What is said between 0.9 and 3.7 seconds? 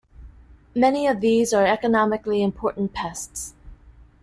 of these are economically important pests.